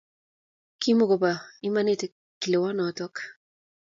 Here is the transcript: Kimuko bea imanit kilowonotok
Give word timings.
Kimuko 0.79 1.13
bea 1.21 1.35
imanit 1.67 2.01
kilowonotok 2.39 3.15